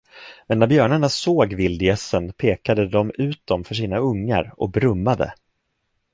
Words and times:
Men 0.47 0.59
när 0.59 0.67
björnarna 0.67 1.09
såg 1.09 1.53
vildgässen, 1.53 2.33
pekade 2.33 2.87
de 2.87 3.11
ut 3.15 3.41
dem 3.47 3.63
för 3.63 3.75
sina 3.75 3.97
ungar 3.97 4.53
och 4.57 4.69
brummade. 4.71 5.33